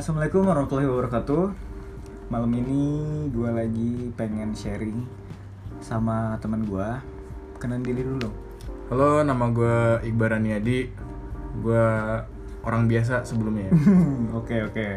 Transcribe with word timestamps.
Assalamualaikum 0.00 0.48
warahmatullahi 0.48 0.88
wabarakatuh. 0.88 1.42
Malam 2.32 2.50
ini 2.56 2.80
gue 3.28 3.50
lagi 3.52 3.92
pengen 4.16 4.56
sharing 4.56 5.04
sama 5.76 6.40
teman 6.40 6.64
gue. 6.64 6.88
Kenan 7.60 7.84
diri 7.84 8.00
dulu. 8.00 8.32
Halo, 8.88 9.20
nama 9.20 9.52
gue 9.52 9.76
Iqbal 10.08 10.32
Raniadi. 10.32 10.88
Gue 11.60 11.84
orang 12.64 12.88
biasa 12.88 13.28
sebelumnya 13.28 13.68
ya. 13.68 13.72
Oke 14.40 14.56
oke. 14.64 14.88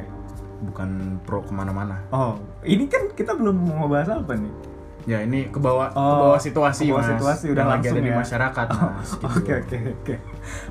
Bukan 0.64 1.20
pro 1.28 1.44
ke 1.44 1.52
mana-mana. 1.52 2.00
Oh, 2.08 2.40
ini 2.64 2.88
kan 2.88 3.12
kita 3.12 3.36
belum 3.36 3.60
mau 3.60 3.84
ngebahas 3.84 4.24
apa 4.24 4.40
nih? 4.40 4.54
Ya 5.04 5.20
ini 5.20 5.52
ke 5.52 5.60
bawah 5.60 5.92
ke 5.92 6.00
Oh, 6.00 6.32
bawah 6.32 6.40
situasi 6.40 6.88
ke 6.88 6.96
bawah 6.96 7.04
mas. 7.04 7.12
situasi, 7.12 7.46
udah 7.52 7.66
lagi 7.68 7.92
langsung 7.92 8.00
ada 8.00 8.08
di 8.08 8.12
ya? 8.16 8.18
masyarakat 8.24 8.68
Oh, 8.72 8.80
mas. 8.96 9.10
gitu. 9.12 9.26
Oke 9.28 9.52
oke 9.60 9.78
oke. 10.00 10.16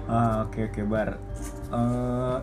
Ah, 0.09 0.49
Oke 0.49 0.61
oke 0.73 0.81
bar. 0.89 1.21
Eh, 1.69 2.37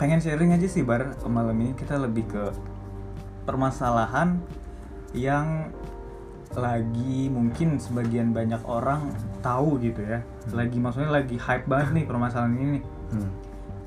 pengen 0.00 0.16
sharing 0.16 0.56
aja 0.56 0.64
sih 0.64 0.80
bar 0.80 1.12
malam 1.28 1.52
ini 1.60 1.76
kita 1.76 2.00
lebih 2.00 2.24
ke 2.24 2.44
permasalahan 3.44 4.40
yang 5.12 5.68
lagi 6.56 7.28
mungkin 7.28 7.76
sebagian 7.76 8.32
banyak 8.32 8.64
orang 8.64 9.12
tahu 9.44 9.76
gitu 9.78 10.00
ya. 10.02 10.24
Lagi 10.50 10.80
maksudnya 10.80 11.12
lagi 11.12 11.36
hype 11.36 11.68
banget 11.68 11.94
nih 11.94 12.04
permasalahan 12.08 12.56
ini. 12.56 12.66
nih. 12.80 12.84
Hmm. 13.12 13.30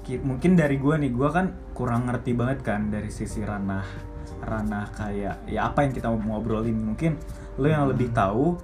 Ki- 0.05 0.23
Mungkin 0.23 0.55
dari 0.55 0.77
gua 0.79 0.95
nih, 0.95 1.11
gua 1.11 1.33
kan 1.33 1.51
kurang 1.73 2.07
ngerti 2.07 2.31
banget 2.37 2.61
kan 2.61 2.87
dari 2.93 3.09
sisi 3.09 3.41
ranah 3.43 3.83
ranah 4.43 4.91
kayak 4.95 5.47
ya 5.47 5.71
apa 5.71 5.87
yang 5.87 5.95
kita 5.95 6.11
mau 6.11 6.37
ngobrolin 6.37 6.75
mungkin 6.75 7.15
lo 7.55 7.63
yang 7.63 7.87
lebih 7.87 8.11
tahu 8.11 8.59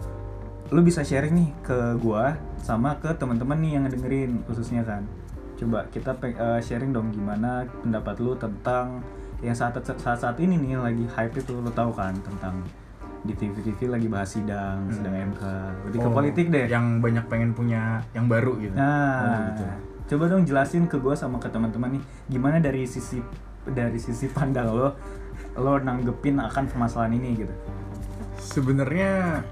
lo 0.69 0.79
bisa 0.83 1.01
sharing 1.07 1.31
nih 1.31 1.49
ke 1.63 1.95
gua 2.03 2.35
sama 2.59 2.99
ke 2.99 3.15
teman-teman 3.15 3.55
nih 3.63 3.71
yang 3.79 3.83
ngedengerin 3.87 4.43
khususnya 4.43 4.83
kan 4.83 5.07
coba 5.59 5.83
kita 5.91 6.11
eh, 6.23 6.59
sharing 6.59 6.89
dong 6.89 7.11
gimana 7.11 7.61
pendapat 7.77 8.15
lu 8.17 8.31
tentang 8.33 9.03
yang 9.39 9.51
saat 9.51 9.75
saat 9.75 10.15
saat 10.17 10.37
ini 10.37 10.55
nih 10.55 10.75
lagi 10.75 11.03
hype 11.09 11.35
itu 11.37 11.51
lo 11.53 11.67
tahu 11.69 11.91
kan 11.91 12.15
tentang 12.19 12.63
di 13.19 13.35
TV 13.35 13.51
TV 13.61 13.91
lagi 13.91 14.07
bahas 14.07 14.31
sidang 14.31 14.87
sidang 14.87 15.11
MK 15.11 15.43
lebih 15.85 15.97
ke 15.97 16.07
Oh, 16.07 16.13
politik 16.13 16.45
deh 16.47 16.65
Yang 16.65 16.85
banyak 17.03 17.25
pengen 17.27 17.51
punya 17.51 17.99
yang 18.13 18.27
baru 18.27 18.55
gitu. 18.57 18.71
Nah, 18.71 19.19
Oh, 19.19 19.39
gitu. 19.51 19.63
coba 20.09 20.23
dong 20.27 20.43
jelasin 20.43 20.87
ke 20.87 20.95
gue 20.95 21.11
sama 21.13 21.35
ke 21.35 21.47
teman-teman 21.47 21.99
nih, 21.99 22.03
gimana 22.29 22.57
dari 22.57 22.87
sisi 22.87 23.19
dari 23.67 23.99
sisi 23.99 24.31
pandang 24.31 24.71
lo, 24.71 24.95
lo 25.53 25.73
nanggepin 25.77 26.39
akan 26.39 26.63
permasalahan 26.65 27.11
ini 27.13 27.29
gitu. 27.37 27.53
Sebenarnya 28.39 29.43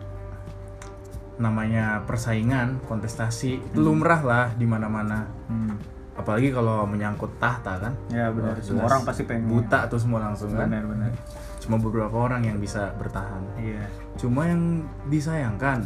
namanya 1.37 2.01
persaingan, 2.03 2.81
kontestasi 2.87 3.59
Hmm. 3.61 3.77
lumrah 3.77 4.21
lah 4.21 4.45
di 4.53 4.63
mana-mana. 4.63 5.27
Hmm. 5.45 5.75
Apalagi 6.17 6.49
kalau 6.49 6.83
menyangkut 6.83 7.37
tahta 7.37 7.77
kan. 7.77 7.93
Ya 8.09 8.33
benar, 8.33 8.57
semua 8.59 8.89
orang 8.89 9.05
pasti 9.05 9.23
pengen. 9.23 9.45
buta 9.47 9.85
tuh 9.85 10.01
semua 10.01 10.19
langsung 10.19 10.49
kan. 10.51 10.65
Benar-benar. 10.65 11.13
Cuma 11.61 11.77
beberapa 11.77 12.15
orang 12.17 12.41
yang 12.41 12.57
bisa 12.57 12.89
bertahan. 12.97 13.41
Iya. 13.55 13.85
Cuma 14.17 14.49
yang 14.49 14.81
disayangkan 15.07 15.85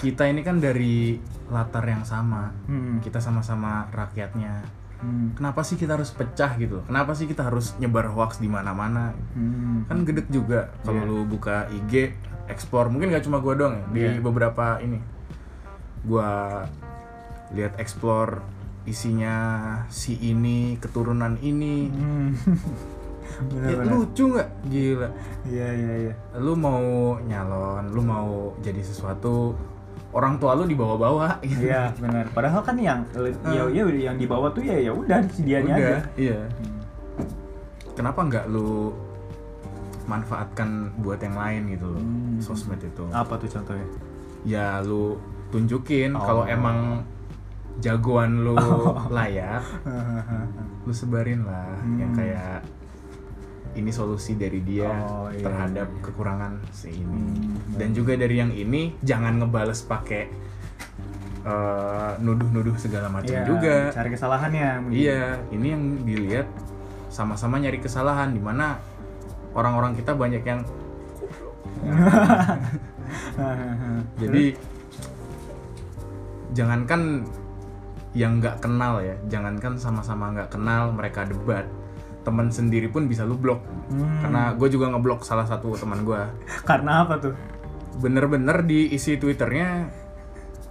kita 0.00 0.28
ini 0.28 0.40
kan 0.40 0.60
dari 0.60 1.16
latar 1.48 1.84
yang 1.84 2.04
sama. 2.04 2.52
Hmm. 2.64 3.00
Kita 3.00 3.20
sama-sama 3.20 3.88
rakyatnya. 3.90 4.64
Hmm. 5.00 5.32
Kenapa 5.32 5.64
sih 5.64 5.80
kita 5.80 5.96
harus 5.96 6.12
pecah 6.12 6.56
gitu? 6.60 6.84
Kenapa 6.84 7.16
sih 7.16 7.24
kita 7.24 7.48
harus 7.48 7.72
nyebar 7.80 8.12
hoax 8.12 8.36
di 8.36 8.52
mana-mana? 8.52 9.16
Hmm. 9.32 9.88
Kan 9.88 10.04
gedek 10.04 10.28
juga 10.28 10.68
kalau 10.84 11.00
Iya. 11.00 11.08
lu 11.08 11.18
buka 11.24 11.68
IG, 11.72 12.12
explore. 12.48 12.92
Mungkin 12.92 13.08
gak 13.08 13.24
cuma 13.24 13.40
gua 13.40 13.56
doang 13.56 13.74
ya 13.76 13.84
di 13.92 14.00
Iya. 14.00 14.20
beberapa 14.20 14.76
ini. 14.80 15.00
Gua 16.04 16.64
lihat 17.52 17.80
explore 17.80 18.40
isinya 18.90 19.34
si 19.86 20.18
ini, 20.20 20.74
keturunan 20.76 21.38
ini. 21.40 21.88
Hmm. 21.88 22.30
Ya, 23.40 23.72
Benar-benar. 23.72 23.94
lucu 23.94 24.24
nggak? 24.26 24.48
Gila. 24.68 25.08
Iya 25.48 25.68
iya 25.72 25.94
iya. 26.02 26.14
lu 26.36 26.52
mau 26.52 26.82
nyalon, 27.24 27.88
lu 27.88 28.02
mau 28.04 28.28
jadi 28.60 28.82
sesuatu, 28.84 29.56
orang 30.12 30.36
tua 30.36 30.52
lu 30.52 30.68
dibawa-bawa 30.68 31.40
gitu. 31.40 31.64
Iya 31.64 31.88
benar. 31.96 32.28
Padahal 32.36 32.60
kan 32.60 32.76
yang 32.76 33.00
ya, 33.48 33.64
ya 33.70 33.86
yang 33.88 34.18
di 34.18 34.26
bawah 34.28 34.52
tuh 34.52 34.60
ya 34.60 34.76
ya 34.76 34.92
udah 34.92 35.24
disediain 35.24 35.72
aja. 35.72 36.04
Iya. 36.20 36.36
Hmm. 36.42 36.80
Kenapa 37.96 38.20
nggak 38.28 38.44
lu 38.50 38.92
manfaatkan 40.04 40.90
buat 40.98 41.22
yang 41.22 41.38
lain 41.38 41.62
gitu 41.72 41.86
loh, 41.86 42.02
Hmm. 42.02 42.42
sosmed 42.42 42.82
itu. 42.82 43.04
Apa 43.08 43.38
tuh 43.38 43.48
contohnya? 43.48 43.86
Ya 44.42 44.82
lu 44.82 45.16
tunjukin 45.48 46.12
Oh. 46.12 46.20
kalau 46.20 46.44
emang 46.44 47.06
jagoan 47.80 48.44
lu 48.44 48.54
layak, 49.08 49.64
lu 50.86 50.92
sebarin 50.92 51.42
lah 51.42 51.68
yang 51.94 52.12
Hmm. 52.12 52.18
kayak 52.18 52.60
ini 53.70 53.88
solusi 53.88 54.34
dari 54.34 54.60
dia 54.60 54.90
Oh, 55.06 55.30
iya, 55.30 55.40
terhadap 55.40 55.88
iya. 55.88 56.00
kekurangan 56.02 56.52
si 56.70 56.90
ini. 56.92 57.06
Hmm, 57.06 57.78
Dan 57.78 57.94
juga 57.94 58.12
dari 58.14 58.36
yang 58.36 58.50
ini 58.50 58.98
jangan 59.00 59.38
ngebales 59.38 59.80
pakai 59.82 60.26
eh, 61.40 62.12
nuduh-nuduh 62.18 62.76
segala 62.76 63.08
macam 63.08 63.32
Iya, 63.32 63.46
juga. 63.46 63.88
Cari 63.88 64.10
kesalahannya. 64.12 64.68
mungkin. 64.82 64.98
Iya, 64.98 65.22
ini 65.50 65.66
yang 65.70 65.82
dilihat 66.04 66.46
sama-sama 67.08 67.56
nyari 67.56 67.80
kesalahan 67.80 68.30
di 68.30 68.38
mana 68.38 68.76
orang-orang 69.50 69.96
kita 69.96 70.12
banyak 70.12 70.42
yang 70.42 70.60
jadi 74.16 74.44
jangankan 76.52 77.24
yang 78.16 78.42
nggak 78.42 78.58
kenal 78.58 78.98
ya, 78.98 79.14
jangankan 79.30 79.78
sama-sama 79.78 80.34
nggak 80.34 80.50
kenal 80.50 80.90
mereka 80.90 81.22
debat, 81.26 81.66
teman 82.26 82.50
sendiri 82.50 82.90
pun 82.90 83.06
bisa 83.06 83.22
lu 83.22 83.38
blok. 83.38 83.62
Hmm. 83.90 84.20
Karena 84.22 84.42
gue 84.54 84.68
juga 84.70 84.90
ngeblok 84.90 85.22
salah 85.22 85.46
satu 85.46 85.74
teman 85.78 86.02
gue. 86.02 86.22
Karena 86.66 87.06
apa 87.06 87.22
tuh? 87.22 87.34
Bener-bener 88.02 88.66
di 88.66 88.90
isi 88.90 89.14
twitternya 89.14 89.90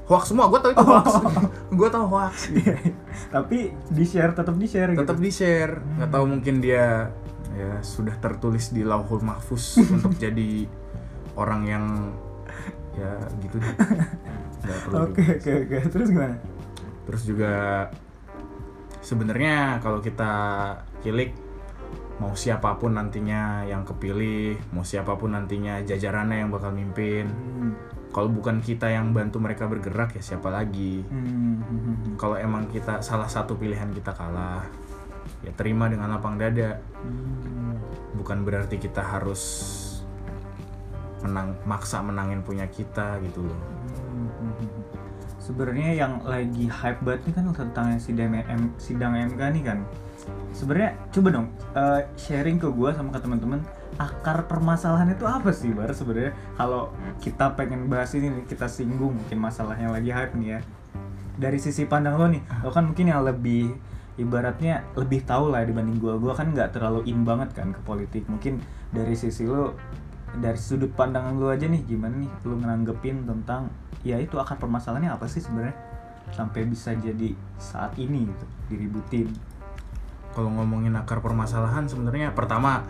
hoax 0.09 0.33
semua, 0.33 0.49
gue 0.49 0.59
tau 0.59 0.71
itu 0.73 0.83
hoax, 0.83 1.07
gue 1.79 1.89
tau 1.93 2.05
hoax. 2.09 2.35
Tapi 3.35 3.71
di 3.87 4.03
share 4.03 4.33
tetap 4.33 4.57
di 4.57 4.67
share 4.67 4.97
tetap 4.97 5.15
gitu. 5.15 5.25
di 5.25 5.31
share 5.31 5.73
nggak 6.01 6.09
tahu 6.09 6.25
mungkin 6.25 6.59
dia 6.59 7.13
ya 7.53 7.81
sudah 7.81 8.15
tertulis 8.17 8.71
di 8.71 8.81
lauhul 8.87 9.21
mahfuz 9.21 9.77
untuk 9.95 10.15
jadi 10.17 10.65
orang 11.37 11.61
yang 11.65 11.85
ya 12.97 13.15
gitu 13.39 13.61
deh 13.61 13.75
Oke 14.91 15.23
oke 15.39 15.51
oke. 15.65 15.77
Terus 15.87 16.07
gimana? 16.11 16.35
Terus 17.09 17.25
juga 17.25 17.89
sebenarnya 19.01 19.81
kalau 19.81 19.97
kita 19.97 20.29
kilik 21.01 21.33
mau 22.21 22.37
siapa 22.37 22.77
pun 22.77 22.93
nantinya 22.93 23.65
yang 23.65 23.81
kepilih 23.81 24.61
mau 24.77 24.85
siapa 24.85 25.17
pun 25.17 25.33
nantinya 25.33 25.81
jajarannya 25.81 26.45
yang 26.45 26.53
bakal 26.53 26.69
mimpin 26.69 27.25
Hmm. 27.25 27.73
kalau 28.13 28.29
bukan 28.29 28.61
kita 28.61 28.93
yang 28.93 29.09
bantu 29.09 29.41
mereka 29.41 29.65
bergerak 29.65 30.13
ya 30.13 30.21
siapa 30.21 30.53
lagi 30.53 31.01
Hmm. 31.09 31.65
hmm, 31.65 31.79
hmm, 31.81 32.13
kalau 32.21 32.37
emang 32.37 32.69
kita 32.69 33.01
salah 33.01 33.25
satu 33.25 33.57
pilihan 33.57 33.89
kita 33.89 34.13
kalah 34.13 34.61
ya 35.41 35.49
terima 35.57 35.89
dengan 35.89 36.13
lapang 36.13 36.37
dada 36.37 36.77
hmm. 37.01 37.73
bukan 38.21 38.45
berarti 38.45 38.77
kita 38.77 39.01
harus 39.01 39.41
menang 41.25 41.57
maksa 41.65 42.05
menangin 42.05 42.45
punya 42.45 42.69
kita 42.69 43.17
gitu 43.25 43.49
loh 43.49 43.59
Hmm, 44.09 44.27
hmm, 44.27 44.53
hmm. 44.59 44.88
Sebenarnya 45.49 45.97
yang 45.97 46.21
lagi 46.21 46.69
hype 46.69 47.01
banget 47.01 47.25
nih 47.25 47.33
kan 47.33 47.43
tentang 47.57 47.97
sidang 47.97 48.37
M, 48.37 48.69
sidang 48.77 49.17
MK 49.17 49.41
nih 49.57 49.63
kan. 49.65 49.81
Sebenarnya 50.53 50.93
coba 51.09 51.27
dong 51.33 51.47
eh, 51.73 52.05
sharing 52.21 52.61
ke 52.61 52.69
gua 52.69 52.93
sama 52.93 53.09
ke 53.09 53.17
teman-teman 53.17 53.65
akar 53.97 54.45
permasalahan 54.45 55.09
itu 55.09 55.25
apa 55.25 55.49
sih 55.49 55.73
bar 55.73 55.89
sebenarnya? 55.89 56.37
Kalau 56.53 56.93
kita 57.17 57.57
pengen 57.57 57.89
bahas 57.89 58.13
ini 58.13 58.45
kita 58.45 58.69
singgung 58.69 59.17
mungkin 59.17 59.41
masalah 59.41 59.73
yang 59.73 59.89
lagi 59.89 60.13
hype 60.13 60.37
nih 60.37 60.53
ya. 60.53 60.59
Dari 61.41 61.57
sisi 61.57 61.81
pandang 61.89 62.21
lo 62.21 62.29
nih 62.29 62.45
lo 62.61 62.69
kan 62.69 62.85
mungkin 62.85 63.09
yang 63.09 63.25
lebih 63.25 63.73
ibaratnya 64.21 64.85
lebih 64.93 65.25
tahu 65.25 65.49
lah 65.49 65.65
dibanding 65.65 65.97
gua. 65.97 66.21
Gua 66.21 66.37
kan 66.37 66.53
nggak 66.53 66.77
terlalu 66.77 67.09
in 67.09 67.25
banget 67.25 67.57
kan 67.57 67.73
ke 67.73 67.81
politik. 67.81 68.21
Mungkin 68.29 68.61
dari 68.93 69.17
sisi 69.17 69.49
lo 69.49 69.73
dari 70.37 70.61
sudut 70.61 70.93
pandangan 70.93 71.33
lu 71.33 71.49
aja 71.49 71.65
nih 71.65 71.81
gimana 71.89 72.21
nih 72.21 72.29
lu 72.45 72.61
nganggepin 72.61 73.25
tentang 73.25 73.73
ya 74.05 74.15
itu 74.17 74.39
akar 74.39 74.55
permasalahannya 74.57 75.11
apa 75.11 75.25
sih 75.27 75.43
sebenarnya? 75.43 75.75
Sampai 76.31 76.65
bisa 76.69 76.93
jadi 76.93 77.33
saat 77.57 77.97
ini 77.97 78.29
gitu 78.29 78.45
diributin. 78.69 79.27
Kalau 80.33 80.53
ngomongin 80.53 80.93
akar 80.95 81.19
permasalahan 81.19 81.89
sebenarnya 81.89 82.31
pertama 82.37 82.85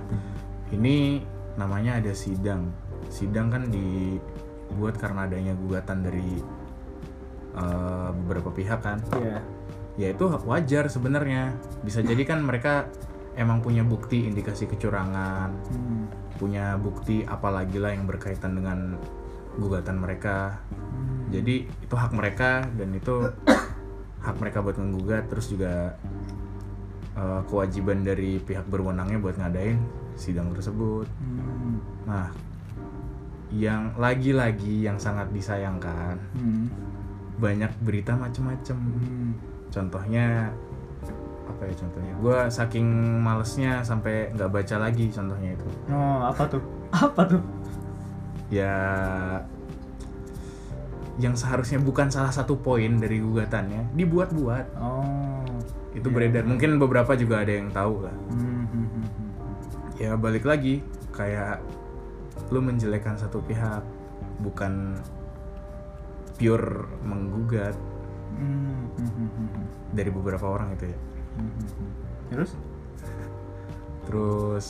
ini 0.70 1.24
namanya 1.56 1.98
ada 1.98 2.12
sidang. 2.14 2.70
Sidang 3.10 3.50
kan 3.50 3.72
dibuat 3.72 5.00
karena 5.00 5.26
adanya 5.26 5.56
gugatan 5.56 6.04
dari 6.04 6.44
eh, 7.56 8.10
beberapa 8.24 8.52
pihak 8.54 8.80
kan. 8.84 9.00
Iya. 9.18 9.40
Ya 10.00 10.08
itu 10.16 10.32
wajar 10.46 10.88
sebenarnya. 10.88 11.56
Bisa 11.84 12.00
jadi 12.00 12.22
kan 12.24 12.44
mereka 12.44 12.88
emang 13.40 13.64
punya 13.64 13.88
bukti 13.88 14.28
indikasi 14.28 14.68
kecurangan 14.68 15.50
Hmm. 15.72 16.06
punya 16.40 16.80
bukti 16.80 17.28
apalagi 17.28 17.80
lah 17.84 17.92
yang 17.92 18.08
berkaitan 18.08 18.56
dengan 18.56 18.96
gugatan 19.60 20.00
mereka. 20.00 20.56
Hmm. 20.72 20.89
Jadi 21.30 21.56
itu 21.66 21.96
hak 21.96 22.12
mereka 22.12 22.66
dan 22.74 22.90
itu 22.94 23.30
hak 24.26 24.36
mereka 24.42 24.60
buat 24.60 24.76
menggugat 24.76 25.30
terus 25.30 25.50
juga 25.50 25.96
eh, 27.16 27.42
kewajiban 27.48 28.02
dari 28.04 28.38
pihak 28.38 28.66
berwenangnya 28.68 29.22
buat 29.22 29.38
ngadain 29.38 29.80
sidang 30.20 30.52
tersebut. 30.52 31.08
Hmm. 31.24 31.80
Nah, 32.04 32.28
yang 33.50 33.96
lagi-lagi 33.96 34.84
yang 34.84 35.00
sangat 35.00 35.32
disayangkan 35.32 36.20
Hmm. 36.36 36.68
banyak 37.40 37.72
berita 37.82 38.14
macem-macem. 38.20 38.76
Hmm. 38.76 39.32
Contohnya 39.72 40.52
apa 41.50 41.62
ya 41.66 41.74
contohnya? 41.80 42.14
Gue 42.20 42.40
saking 42.52 42.88
malesnya 43.24 43.82
sampai 43.82 44.30
nggak 44.36 44.52
baca 44.52 44.76
lagi 44.78 45.08
contohnya 45.10 45.56
itu. 45.56 45.68
Oh, 45.90 46.20
apa 46.30 46.44
tuh? 46.46 46.62
Apa 46.94 47.22
tuh? 47.26 47.42
Ya 48.52 48.76
yang 51.20 51.36
seharusnya 51.36 51.84
bukan 51.84 52.08
salah 52.08 52.32
satu 52.32 52.56
poin 52.56 52.96
dari 52.96 53.20
gugatannya 53.20 53.92
dibuat-buat. 53.92 54.66
Oh. 54.80 55.44
Itu 55.92 56.08
Iya. 56.08 56.16
beredar. 56.16 56.44
Mungkin 56.48 56.80
beberapa 56.80 57.12
juga 57.20 57.44
ada 57.44 57.52
yang 57.52 57.70
tahu 57.76 58.08
lah. 58.08 58.16
Hmm, 58.32 58.66
hmm, 58.72 58.88
hmm. 58.88 59.06
Ya 60.00 60.16
balik 60.16 60.48
lagi 60.48 60.80
kayak 61.12 61.60
lu 62.50 62.64
menjelekkan 62.64 63.20
satu 63.20 63.44
pihak 63.44 63.84
bukan 64.40 64.96
pure 66.40 66.88
menggugat 67.04 67.76
hmm, 68.40 68.96
dari 69.92 70.08
beberapa 70.08 70.56
orang 70.56 70.72
itu 70.80 70.88
ya. 70.88 71.00
Hmm. 71.36 71.52
Terus? 72.32 72.52
Terus 74.08 74.68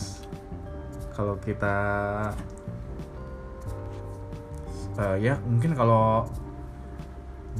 kalau 1.14 1.38
kita 1.38 1.78
eh, 4.98 5.18
ya 5.22 5.38
mungkin 5.46 5.78
kalau 5.78 6.26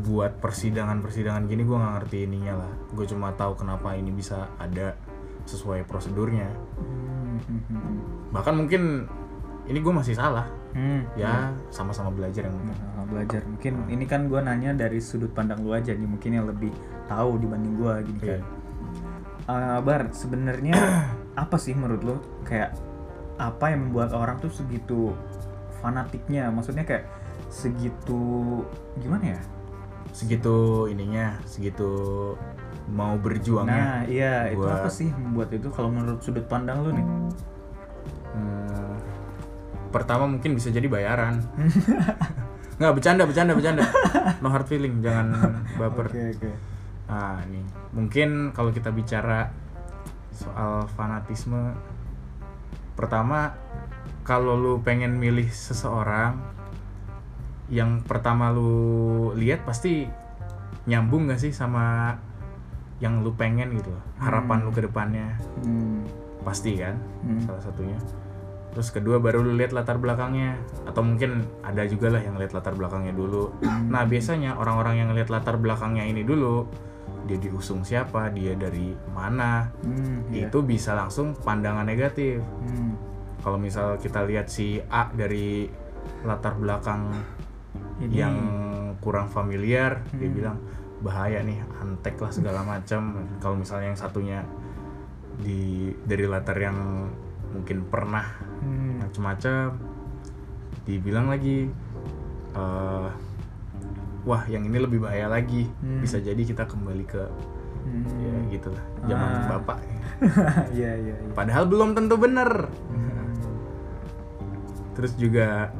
buat 0.06 0.38
persidangan-persidangan 0.40 1.50
gini 1.50 1.66
gue 1.66 1.78
nggak 1.78 1.94
ngerti 2.02 2.18
ininya 2.30 2.54
lah. 2.66 2.72
Gue 2.94 3.06
cuma 3.10 3.34
tahu 3.34 3.58
kenapa 3.58 3.98
ini 3.98 4.14
bisa 4.14 4.48
ada 4.62 4.94
sesuai 5.50 5.84
prosedurnya. 5.90 6.50
Hmm, 6.78 7.42
hmm, 7.42 7.62
hmm, 7.68 7.82
hmm. 7.82 7.98
Bahkan 8.32 8.54
mungkin 8.54 9.10
ini 9.66 9.80
gue 9.82 9.94
masih 9.94 10.14
salah. 10.14 10.46
Hmm, 10.70 11.02
Ya 11.18 11.50
sama-sama 11.74 12.14
belajar 12.14 12.46
yang. 12.46 12.58
Nah, 12.62 13.06
belajar 13.10 13.42
mungkin 13.50 13.90
ini 13.90 14.06
kan 14.06 14.30
gue 14.30 14.38
nanya 14.38 14.78
dari 14.78 15.02
sudut 15.02 15.34
pandang 15.34 15.66
lu 15.66 15.74
aja 15.74 15.98
nih 15.98 16.06
mungkin 16.06 16.30
yang 16.30 16.46
lebih 16.46 16.70
tahu 17.10 17.42
dibanding 17.42 17.74
gue 17.74 17.94
gini 18.06 18.20
kan 18.22 18.30
Iya. 18.30 18.42
Eh, 19.50 19.80
bar 19.82 20.14
sebenarnya 20.14 20.78
apa 21.42 21.58
sih 21.58 21.74
menurut 21.74 22.02
lo 22.06 22.16
kayak 22.46 22.78
apa 23.42 23.74
yang 23.74 23.90
membuat 23.90 24.14
orang 24.14 24.38
tuh 24.38 24.54
segitu 24.54 25.10
fanatiknya 25.82 26.54
maksudnya 26.54 26.86
kayak 26.86 27.10
segitu 27.50 28.62
gimana 29.02 29.34
ya 29.34 29.40
Segitu 30.12 30.88
ininya, 30.88 31.38
segitu 31.46 31.90
mau 32.90 33.14
berjuangnya. 33.16 33.78
nah 33.78 34.00
iya 34.04 34.50
itu 34.50 34.66
apa 34.66 34.90
sih 34.90 35.14
membuat 35.14 35.54
itu 35.54 35.70
kalau 35.70 35.94
menurut 35.94 36.26
sudut 36.26 36.42
pandang 36.46 36.82
lu 36.82 36.90
nih 36.90 37.06
Hmm, 38.30 38.94
pertama 39.90 40.26
mungkin 40.26 40.54
bisa 40.54 40.70
jadi 40.70 40.86
bayaran. 40.86 41.42
Nggak 42.80 42.94
bercanda, 42.96 43.24
bercanda, 43.28 43.52
bercanda. 43.54 43.84
No 44.40 44.50
hard 44.50 44.66
feeling, 44.66 45.02
jangan 45.02 45.34
baper. 45.80 46.08
oke 46.10 46.22
oke 46.38 46.52
Nah, 47.10 47.42
nih 47.46 47.66
mungkin 47.90 48.30
kalau 48.54 48.70
kita 48.70 48.94
bicara 48.94 49.50
soal 50.30 50.86
fanatisme, 50.94 51.74
pertama 52.94 53.58
kalau 54.22 54.54
lu 54.54 54.74
pengen 54.80 55.18
milih 55.18 55.50
seseorang, 55.50 56.38
yang 57.70 58.02
pertama 58.02 58.50
lu 58.50 58.74
lihat 59.34 59.62
pasti 59.62 60.10
nyambung 60.86 61.30
gak 61.30 61.38
sih 61.40 61.52
sama 61.52 62.18
yang 63.00 63.22
lu 63.22 63.32
pengen 63.32 63.72
gitu 63.72 63.90
loh, 63.90 64.04
harapan 64.18 64.60
Hmm. 64.60 64.66
lu 64.66 64.72
ke 64.74 64.82
depannya 64.84 65.28
hmm. 65.62 66.00
pasti 66.42 66.76
kan 66.76 66.98
Hmm. 67.22 67.40
salah 67.40 67.62
satunya 67.62 67.96
terus 68.70 68.90
kedua 68.90 69.18
baru 69.18 69.42
lu 69.42 69.54
lihat 69.54 69.72
latar 69.72 69.98
belakangnya 69.98 70.54
atau 70.84 71.02
mungkin 71.02 71.42
ada 71.62 71.86
juga 71.86 72.10
lah 72.10 72.22
yang 72.22 72.38
lihat 72.38 72.54
latar 72.54 72.74
belakangnya 72.74 73.12
dulu 73.12 73.50
nah 73.88 74.04
biasanya 74.04 74.54
orang-orang 74.56 75.00
yang 75.00 75.10
lihat 75.12 75.28
latar 75.28 75.58
belakangnya 75.58 76.06
ini 76.06 76.22
dulu 76.22 76.70
dia 77.26 77.38
diusung 77.38 77.82
siapa 77.82 78.30
dia 78.30 78.54
dari 78.54 78.94
mana 79.10 79.70
Hmm, 79.82 80.30
iya. 80.30 80.48
itu 80.48 80.62
bisa 80.62 80.94
langsung 80.94 81.34
pandangan 81.36 81.82
negatif 81.84 82.42
Hmm. 82.62 82.94
kalau 83.40 83.58
misal 83.58 83.98
kita 83.98 84.22
lihat 84.24 84.48
si 84.48 84.78
A 84.86 85.10
dari 85.10 85.66
latar 86.22 86.54
belakang 86.54 87.10
Ini- 88.00 88.16
yang 88.16 88.36
kurang 89.00 89.28
familiar 89.28 90.00
dia 90.12 90.26
Hmm. 90.26 90.36
bilang 90.36 90.58
bahaya 91.00 91.40
nih 91.40 91.60
antek 91.78 92.16
lah 92.18 92.28
segala 92.30 92.64
macam 92.72 93.02
kalau 93.38 93.56
misalnya 93.56 93.92
yang 93.92 94.00
satunya 94.00 94.40
di 95.38 95.88
dari 96.04 96.24
latar 96.24 96.56
yang 96.56 97.08
mungkin 97.50 97.84
pernah 97.84 98.28
Hmm. 98.60 99.00
macam-macam 99.02 99.80
dibilang 100.84 101.28
lagi 101.28 101.72
eh, 102.52 103.10
wah 104.22 104.44
yang 104.46 104.64
ini 104.64 104.78
lebih 104.78 105.00
bahaya 105.00 105.28
lagi 105.28 105.70
Hmm. 105.80 106.00
bisa 106.00 106.18
jadi 106.18 106.38
kita 106.38 106.66
kembali 106.66 107.06
ke 107.06 107.24
Hmm. 107.80 108.04
ya 108.20 108.34
gitulah 108.52 108.84
zaman 109.02 109.30
Ah. 109.30 109.48
bapak 109.56 109.80
Iya 110.76 110.92
iya 111.00 111.16
iya. 111.16 111.32
padahal 111.32 111.64
belum 111.66 111.94
tentu 111.94 112.16
bener 112.16 112.68
Hmm. 112.92 113.32
terus 114.92 115.16
juga 115.16 115.72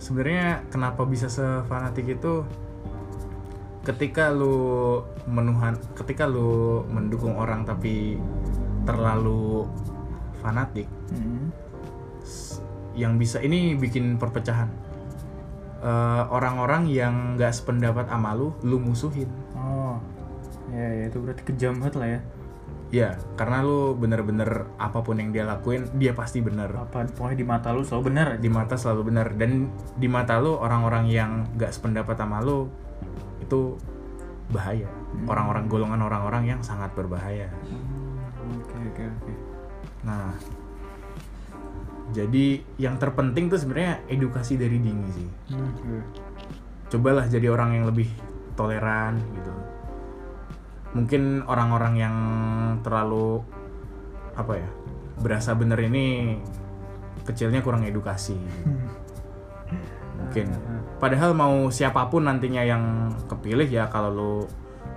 sebenarnya 0.00 0.64
kenapa 0.72 1.04
bisa 1.04 1.28
sefanatik 1.28 2.18
itu 2.18 2.42
ketika 3.84 4.32
lu 4.32 5.00
menuhan 5.24 5.76
ketika 5.96 6.24
lu 6.24 6.82
mendukung 6.88 7.36
orang 7.36 7.64
tapi 7.64 8.16
terlalu 8.88 9.68
fanatik 10.40 10.88
Hmm. 11.10 11.50
yang 12.94 13.18
bisa 13.18 13.42
ini 13.42 13.74
bikin 13.76 14.14
perpecahan 14.16 14.68
Eh, 15.80 16.24
orang-orang 16.28 16.92
yang 16.92 17.40
nggak 17.40 17.56
sependapat 17.56 18.04
sama 18.04 18.36
lu 18.36 18.52
lu 18.60 18.76
musuhin 18.76 19.24
Oh, 19.56 19.96
ya, 20.68 20.84
ya 20.92 21.04
itu 21.08 21.16
berarti 21.24 21.40
kejam 21.40 21.80
banget 21.80 21.94
lah 21.96 22.08
ya. 22.16 22.20
Ya 22.90 23.14
karena 23.38 23.62
lu 23.62 23.94
bener-bener 23.94 24.66
apa 24.74 24.98
pun 25.06 25.14
yang 25.14 25.30
dia 25.30 25.46
lakuin 25.46 25.86
dia 25.94 26.10
pasti 26.10 26.42
bener. 26.42 26.70
Apa 26.74 27.06
pokoknya 27.06 27.38
di 27.38 27.46
mata 27.46 27.70
lu 27.70 27.86
selalu 27.86 28.02
benar 28.10 28.26
aja. 28.34 28.42
di 28.42 28.50
mata 28.50 28.74
selalu 28.74 29.02
benar 29.14 29.26
dan 29.38 29.70
di 29.94 30.08
mata 30.10 30.42
lu 30.42 30.58
orang-orang 30.58 31.06
yang 31.06 31.46
gak 31.54 31.70
sependapat 31.70 32.18
sama 32.18 32.42
lu 32.42 32.66
itu 33.38 33.78
bahaya. 34.50 34.90
Orang-orang 35.26 35.70
golongan 35.70 36.02
orang-orang 36.02 36.50
yang 36.50 36.60
sangat 36.66 36.90
berbahaya. 36.98 37.46
Hmm, 37.66 38.18
Oke 38.58 38.74
oke 38.90 39.04
oke. 39.06 39.32
nah 40.02 40.34
jadi 42.10 42.58
yang 42.74 42.98
terpenting 42.98 43.46
tuh 43.46 43.62
sebenarnya 43.62 44.02
edukasi 44.10 44.58
dari 44.58 44.82
dini 44.82 45.06
sih. 45.14 45.28
Hmm, 45.54 45.70
iya. 45.86 46.02
cobalah 46.90 47.30
jadi 47.30 47.46
orang 47.54 47.70
yang 47.78 47.86
lebih 47.86 48.10
toleran 48.58 49.22
gitu 49.30 49.52
mungkin 50.90 51.46
orang-orang 51.46 51.94
yang 51.96 52.16
terlalu 52.82 53.42
apa 54.34 54.58
ya 54.58 54.68
berasa 55.20 55.54
bener 55.54 55.78
ini 55.84 56.36
kecilnya 57.22 57.60
kurang 57.60 57.86
edukasi 57.86 58.34
mungkin 60.20 60.46
padahal 60.98 61.32
mau 61.32 61.68
siapa 61.70 62.10
pun 62.10 62.26
nantinya 62.26 62.60
yang 62.60 63.08
kepilih 63.26 63.68
ya 63.68 63.86
kalau 63.88 64.10
lu 64.10 64.32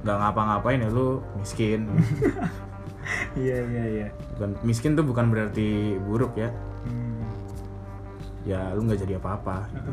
nggak 0.03 0.17
ngapa-ngapain 0.19 0.83
ya 0.83 0.89
lu 0.89 1.21
miskin 1.39 1.87
Iya 3.35 3.59
iya 3.67 3.83
iya. 3.83 4.07
bukan 4.35 4.55
miskin 4.63 4.95
tuh 4.95 5.03
bukan 5.03 5.27
berarti 5.27 5.99
buruk 5.99 6.39
ya 6.39 6.49
Hmm. 6.83 7.23
ya 8.43 8.75
lu 8.75 8.83
nggak 8.83 9.07
jadi 9.07 9.15
apa-apa 9.15 9.71
gitu. 9.71 9.91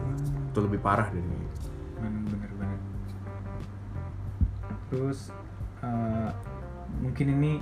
itu 0.50 0.58
lebih 0.66 0.80
parah 0.82 1.06
dari 1.06 1.22
bener 2.02 2.50
bener. 2.50 2.78
Terus 4.90 5.30
eh, 5.84 6.30
mungkin 7.00 7.26
ini 7.40 7.52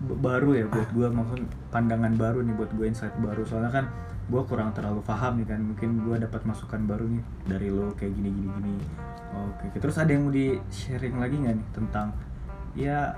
baru 0.00 0.56
ya 0.56 0.66
buat 0.68 0.88
gua 0.96 1.08
maksud 1.12 1.42
pandangan 1.68 2.16
baru 2.16 2.40
nih 2.40 2.54
buat 2.56 2.70
gue 2.72 2.86
insight 2.88 3.14
baru. 3.20 3.44
Soalnya 3.44 3.72
kan 3.72 3.86
gua 4.26 4.42
kurang 4.42 4.74
terlalu 4.74 5.00
paham 5.06 5.38
nih 5.38 5.46
kan 5.46 5.60
mungkin 5.62 6.02
gua 6.02 6.18
dapat 6.18 6.42
masukan 6.48 6.82
baru 6.84 7.06
nih 7.06 7.24
dari 7.46 7.68
lo 7.70 7.92
kayak 7.94 8.12
gini 8.16 8.30
gini 8.32 8.48
gini. 8.56 8.74
Oke 9.36 9.78
terus 9.78 10.00
ada 10.00 10.10
yang 10.10 10.26
mau 10.26 10.32
di 10.32 10.56
sharing 10.72 11.20
lagi 11.20 11.36
nggak 11.36 11.54
nih 11.60 11.68
tentang 11.76 12.08
ya 12.76 13.14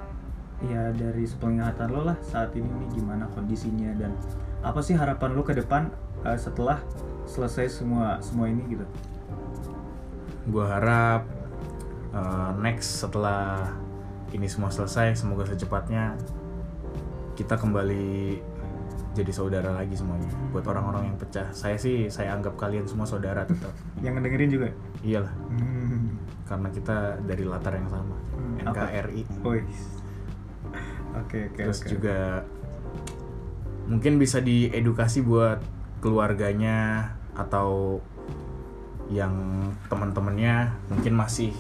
ya 0.59 0.91
dari 0.91 1.23
sepenglihatan 1.23 1.95
lo 1.95 2.03
lah 2.11 2.19
saat 2.19 2.51
ini 2.59 2.67
nih 2.67 2.89
gimana 2.99 3.31
kondisinya 3.31 3.95
dan 3.95 4.11
apa 4.59 4.83
sih 4.83 4.99
harapan 4.99 5.39
lo 5.39 5.47
ke 5.47 5.55
depan 5.55 5.87
eh, 6.27 6.35
setelah 6.35 6.83
selesai 7.29 7.71
semua 7.71 8.19
semua 8.19 8.51
ini 8.51 8.65
gitu? 8.75 8.87
Gue 10.49 10.65
harap 10.65 11.29
uh, 12.17 12.57
next 12.59 13.05
setelah 13.05 13.69
ini 14.31 14.47
semua 14.47 14.69
selesai 14.69 15.17
semoga 15.17 15.47
secepatnya 15.47 16.17
kita 17.35 17.55
kembali 17.55 18.39
jadi 19.15 19.33
saudara 19.33 19.73
lagi 19.73 19.95
semuanya 19.95 20.29
buat 20.51 20.63
orang-orang 20.65 21.11
yang 21.11 21.17
pecah 21.17 21.51
saya 21.51 21.75
sih 21.75 22.07
saya 22.07 22.33
anggap 22.33 22.55
kalian 22.55 22.87
semua 22.87 23.03
saudara 23.03 23.43
tetap 23.43 23.73
yang 23.99 24.15
ngedengerin 24.15 24.51
juga 24.51 24.69
iyalah 25.03 25.33
Hmm. 25.51 26.15
karena 26.45 26.69
kita 26.71 26.97
dari 27.23 27.45
latar 27.45 27.75
yang 27.75 27.89
sama 27.89 28.15
Hmm? 28.39 28.71
NKRI. 28.71 29.23
Oke 29.43 29.59
oke 31.15 31.39
terus 31.57 31.81
oke. 31.83 31.89
juga 31.89 32.43
mungkin 33.87 34.21
bisa 34.21 34.39
diedukasi 34.39 35.23
buat 35.23 35.59
keluarganya 35.99 37.11
atau 37.35 37.99
yang 39.09 39.33
teman-temannya 39.89 40.69
mungkin 40.87 41.15
masih 41.17 41.57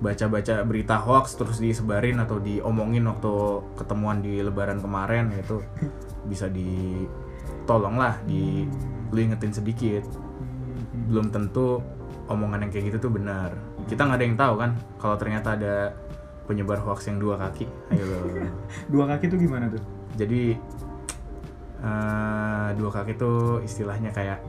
baca-baca 0.00 0.64
berita 0.64 0.96
hoax 0.96 1.36
terus 1.36 1.60
disebarin 1.60 2.18
atau 2.24 2.40
diomongin 2.40 3.04
waktu 3.04 3.60
ketemuan 3.76 4.24
di 4.24 4.40
lebaran 4.40 4.80
kemarin 4.80 5.28
itu 5.36 5.60
bisa 6.24 6.48
ditolong 6.48 8.00
lah 8.00 8.16
di 8.24 8.64
lu 9.12 9.18
ingetin 9.20 9.52
sedikit 9.52 10.04
belum 11.12 11.28
tentu 11.28 11.84
omongan 12.32 12.64
yang 12.64 12.70
kayak 12.72 12.84
gitu 12.92 13.08
tuh 13.08 13.12
benar 13.12 13.52
kita 13.86 14.08
nggak 14.08 14.18
ada 14.18 14.24
yang 14.24 14.38
tahu 14.40 14.54
kan 14.56 14.70
kalau 14.96 15.16
ternyata 15.20 15.48
ada 15.54 15.92
penyebar 16.48 16.80
hoax 16.82 17.06
yang 17.06 17.20
dua 17.20 17.38
kaki 17.38 17.68
ayo. 17.94 18.04
Dua 18.92 19.04
kaki 19.06 19.30
tuh 19.30 19.38
gimana 19.38 19.70
tuh? 19.70 19.82
jadi 20.18 20.58
eh, 21.80 22.68
dua 22.74 22.90
kaki 22.90 23.12
tuh 23.14 23.62
istilahnya 23.62 24.10
kayak 24.10 24.42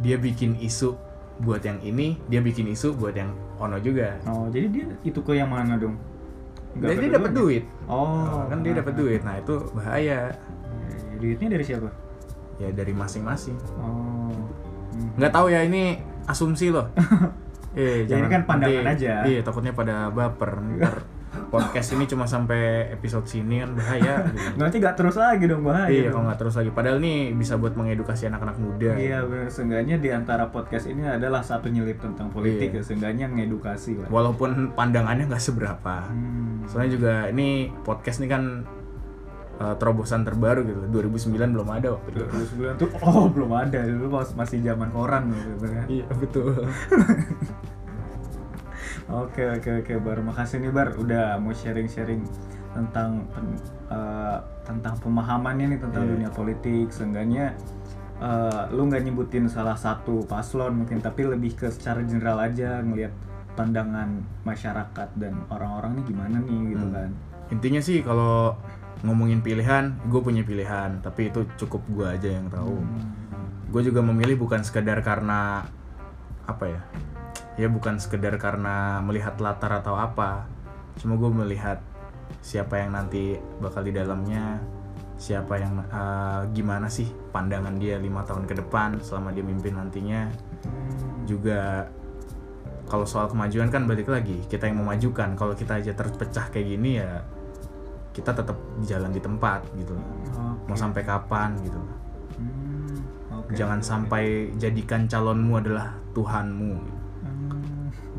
dia 0.00 0.16
bikin 0.16 0.56
isu 0.60 0.96
buat 1.40 1.60
yang 1.60 1.80
ini 1.80 2.20
dia 2.26 2.38
bikin 2.38 2.68
isu 2.68 2.92
buat 2.94 3.12
yang 3.12 3.30
ono 3.56 3.76
juga 3.76 4.16
Oh 4.24 4.46
jadi 4.46 4.66
dia 4.68 4.84
itu 5.02 5.18
ke 5.18 5.32
yang 5.32 5.48
mana 5.48 5.74
dong? 5.74 5.96
Nggak 6.72 6.88
jadi 6.90 7.00
dia 7.02 7.12
dapat 7.16 7.32
duit 7.32 7.64
Oh 7.86 8.44
kan 8.44 8.60
dia 8.60 8.72
dapat 8.74 8.92
duit 8.94 9.20
nah 9.20 9.34
itu 9.34 9.54
bahaya 9.72 10.30
Ya, 10.30 11.16
Duitnya 11.18 11.48
dari 11.50 11.64
siapa? 11.64 11.88
ya 12.56 12.68
dari 12.70 12.92
masing-masing 12.92 13.56
Oh. 13.74 14.28
Hmm. 14.90 15.10
nggak 15.16 15.30
tahu 15.30 15.48
ya 15.48 15.62
ini 15.62 15.96
asumsi 16.24 16.68
loh 16.68 16.84
eh 17.72 18.04
Ya, 18.04 18.16
ini 18.16 18.28
kan 18.28 18.42
pandangan 18.44 18.84
nanti- 18.84 19.06
aja. 19.06 19.24
iya 19.24 19.40
takutnya 19.40 19.72
pada 19.72 20.08
baper 20.08 20.60
ntar 20.76 20.96
podcast 21.50 21.92
ini 21.92 22.06
cuma 22.06 22.24
sampai 22.24 22.60
episode 22.90 23.26
sini 23.26 23.58
kan 23.58 23.74
bahaya 23.74 24.22
gitu. 24.24 24.54
Nanti 24.60 24.78
gak 24.78 24.94
terus 24.94 25.14
lagi 25.14 25.44
dong 25.44 25.60
bahaya. 25.60 25.90
iya 25.90 26.02
dong. 26.04 26.14
kalau 26.14 26.24
nggak 26.24 26.38
terus 26.38 26.54
lagi 26.54 26.70
padahal 26.70 26.96
ini 26.96 27.14
bisa 27.32 27.54
buat 27.54 27.74
mengedukasi 27.74 28.26
anak-anak 28.26 28.56
muda 28.56 28.94
Iya 28.94 29.18
benar. 29.22 29.48
Seenggaknya 29.48 29.96
di 29.96 30.08
antara 30.08 30.46
podcast 30.46 30.86
ini 30.86 31.02
adalah 31.02 31.40
satu 31.40 31.66
nyelip 31.66 31.98
tentang 31.98 32.28
politik 32.28 32.70
Iya. 32.70 32.78
ya. 32.78 32.82
Seenggaknya 32.82 33.26
ngedukasi 33.28 33.92
lah. 33.96 34.08
walaupun 34.08 34.50
pandangannya 34.72 35.26
nggak 35.26 35.42
seberapa 35.42 36.06
Hmm. 36.06 36.62
soalnya 36.64 36.90
juga 36.92 37.14
ini 37.26 37.48
podcast 37.80 38.18
ini 38.18 38.28
kan 38.28 38.62
uh, 39.56 39.74
terobosan 39.74 40.22
terbaru 40.22 40.62
gitu 40.62 40.80
2009 40.88 41.34
belum 41.50 41.68
ada 41.68 41.88
waktu 41.92 42.08
itu 42.10 42.22
2009 42.56 42.78
tuh 42.78 42.88
oh 43.00 43.26
belum 43.26 43.50
ada 43.50 43.80
dulu 43.82 44.06
masih 44.32 44.60
zaman 44.60 44.88
koran 44.88 45.28
gitu 45.28 45.66
kan. 45.66 45.84
iya 45.86 46.06
betul 46.12 46.54
Oke 49.10 49.42
oke 49.42 49.70
oke 49.80 49.92
Bar, 49.98 50.18
makasih 50.20 50.58
nih 50.58 50.70
Bar 50.70 50.94
udah 50.94 51.36
mau 51.36 51.50
sharing-sharing 51.50 52.22
tentang 52.70 53.26
pen- 53.28 53.58
eh, 53.88 54.38
tentang 54.62 54.94
pemahamannya 54.96 55.66
nih 55.68 55.80
tentang 55.80 56.02
Iya. 56.04 56.10
dunia 56.12 56.30
politik. 56.30 56.86
Seenggaknya 56.88 57.54
eh, 58.16 58.62
lu 58.70 58.84
nggak 58.84 59.00
nyebutin 59.02 59.48
salah 59.48 59.74
satu 59.74 60.22
paslon 60.24 60.76
mungkin, 60.76 61.00
tapi 61.00 61.24
lebih 61.24 61.56
ke 61.56 61.66
secara 61.68 62.00
general 62.02 62.36
aja 62.38 62.78
ngelihat 62.78 63.10
pandangan 63.50 64.12
masyarakat 64.42 65.08
dan 65.16 65.40
orang-orang 65.48 65.96
nih 65.96 66.04
gimana 66.06 66.36
nih 66.38 66.60
gitu 66.70 66.86
Hmm. 66.86 66.94
kan. 66.94 67.10
intinya 67.50 67.80
sih 67.80 67.98
kalau 67.98 68.54
ngomongin 69.02 69.40
pilihan 69.40 69.90
gue 70.06 70.20
punya 70.20 70.44
pilihan 70.44 71.02
tapi 71.02 71.26
itu 71.26 71.42
cukup 71.56 71.82
gue 71.90 72.06
aja 72.06 72.30
yang 72.30 72.46
tahu 72.46 72.78
Hmm. 72.78 73.10
gue 73.66 73.82
juga 73.82 73.98
memilih 74.00 74.38
bukan 74.38 74.62
sekedar 74.62 75.02
karena 75.02 75.66
apa 76.44 76.64
ya 76.68 76.80
ya 77.60 77.68
bukan 77.68 78.00
sekedar 78.00 78.40
karena 78.40 79.04
melihat 79.04 79.36
latar 79.36 79.84
atau 79.84 79.92
apa. 80.00 80.48
Cuma 80.96 81.20
gue 81.20 81.28
melihat 81.28 81.84
siapa 82.40 82.80
yang 82.80 82.96
nanti 82.96 83.36
bakal 83.60 83.84
di 83.84 83.92
dalamnya 83.92 84.56
siapa 85.20 85.60
yang 85.60 85.84
eh, 85.84 86.40
gimana 86.56 86.88
sih 86.88 87.12
pandangan 87.28 87.76
dia 87.76 88.00
lima 88.00 88.24
tahun 88.24 88.48
ke 88.48 88.64
depan 88.64 89.04
selama 89.04 89.36
dia 89.36 89.44
mimpin 89.44 89.76
nantinya. 89.76 90.32
Juga 91.28 91.84
kalau 92.88 93.04
soal 93.04 93.28
kemajuan 93.28 93.68
kan 93.68 93.84
balik 93.84 94.08
lagi 94.08 94.40
kita 94.48 94.64
yang 94.72 94.80
memajukan. 94.80 95.36
Kalau 95.36 95.52
kita 95.52 95.84
aja 95.84 95.92
terpecah 95.92 96.48
kayak 96.48 96.64
gini 96.64 96.96
ya 96.96 97.20
kita 98.16 98.32
tetap 98.32 98.56
jalan 98.88 99.12
di 99.12 99.20
tempat 99.20 99.60
gitu. 99.76 99.92
Oke. 100.40 100.72
mau 100.72 100.78
sampai 100.78 101.02
kapan 101.04 101.54
gitu. 101.60 101.78
Hmm, 102.40 102.96
oke. 103.36 103.52
jangan 103.52 103.84
sampai 103.84 104.48
jadikan 104.56 105.04
calonmu 105.04 105.60
adalah 105.60 105.92
Tuhanmu 106.16 106.99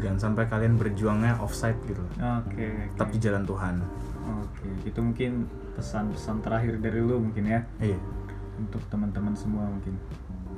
jangan 0.02 0.20
sampai 0.20 0.50
kalian 0.50 0.76
berjuangnya 0.76 1.38
offside 1.40 1.78
gitu. 1.86 2.02
Oke. 2.18 2.92
tetap 2.98 3.10
di 3.14 3.20
jalan 3.22 3.46
Tuhan. 3.46 3.76
Oke, 4.42 4.68
itu 4.86 5.00
mungkin 5.02 5.46
pesan-pesan 5.78 6.42
terakhir 6.44 6.78
dari 6.82 7.00
lu 7.00 7.22
mungkin 7.22 7.46
ya. 7.46 7.62
Iya. 7.78 7.98
Untuk 8.58 8.82
teman-teman 8.90 9.34
semua 9.38 9.66
mungkin. 9.70 9.96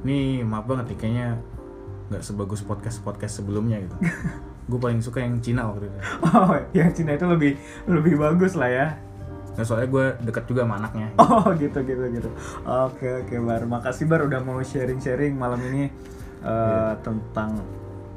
ini 0.03 0.43
maaf 0.43 0.67
banget 0.67 0.91
nih 0.91 0.97
kayaknya 0.99 1.27
nggak 2.11 2.23
sebagus 2.27 2.59
podcast 2.59 2.99
podcast 3.03 3.39
sebelumnya 3.39 3.79
gitu. 3.79 3.95
Gue 4.69 4.79
paling 4.79 4.99
suka 5.03 5.23
yang 5.23 5.39
Cina 5.43 5.67
waktu 5.67 5.87
itu. 5.91 5.99
Oh, 6.27 6.55
yang 6.71 6.91
Cina 6.91 7.15
itu 7.15 7.27
lebih 7.27 7.55
lebih 7.87 8.15
bagus 8.19 8.55
lah 8.55 8.71
ya. 8.71 8.87
nah, 9.53 9.61
soalnya 9.61 9.85
gue 9.85 10.05
deket 10.25 10.49
juga 10.49 10.65
sama 10.65 10.81
anaknya. 10.81 11.13
Oh, 11.21 11.45
gitu 11.55 11.79
gitu 11.85 12.03
gitu. 12.09 12.29
Oke 12.65 13.21
oke 13.21 13.35
Bar, 13.43 13.63
makasih 13.69 14.09
Bar 14.09 14.25
udah 14.25 14.41
mau 14.41 14.57
sharing-sharing 14.59 15.37
malam 15.37 15.61
ini 15.67 15.93
eh, 16.41 16.93
tentang 17.05 17.61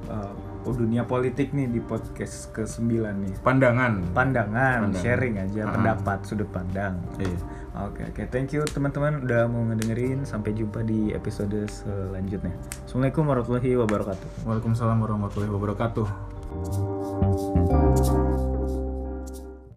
eh, 0.08 0.32
oh, 0.66 0.72
dunia 0.72 1.02
politik 1.02 1.50
nih 1.50 1.66
di 1.66 1.78
podcast 1.78 2.50
ke-9 2.52 2.82
nih. 3.16 3.32
pandangan 3.40 4.02
Pandangan, 4.10 4.84
Pandangan. 4.84 4.98
sharing 4.98 5.34
aja 5.38 5.60
Ah. 5.62 5.70
pendapat 5.72 6.18
sudut 6.22 6.46
pandang. 6.50 6.98
iya 7.16 7.32
Oke 7.76 8.02
oke, 8.02 8.22
thank 8.28 8.50
you 8.50 8.64
teman-teman 8.64 9.20
udah 9.20 9.44
mau 9.44 9.60
ngedengerin. 9.62 10.24
Sampai 10.24 10.50
jumpa 10.50 10.80
di 10.80 11.12
episode 11.12 11.54
selanjutnya. 11.68 12.50
Assalamualaikum 12.82 13.22
warahmatullahi 13.22 13.70
wabarakatuh. 13.76 14.28
Waalaikumsalam 14.42 14.96
warahmatullahi 14.96 15.52
wabarakatuh 15.52 16.06